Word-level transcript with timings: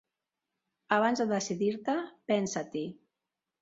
Abans 0.97 1.23
de 1.23 1.29
decidir-te, 1.33 1.97
pensa-t'hi. 2.35 2.87